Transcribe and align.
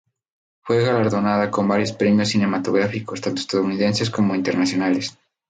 Fue 0.63 0.83
galardonada 0.83 1.51
con 1.51 1.67
varios 1.67 1.91
premios 1.91 2.29
cinematográficos, 2.29 3.21
tanto 3.21 3.39
estadounidenses 3.41 4.09
como 4.09 4.33
internacionales. 4.33 5.15